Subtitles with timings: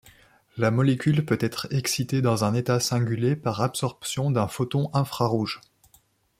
[0.57, 5.61] La molécule peut être excitée dans un état singulet par absorption d'un photon infrarouge.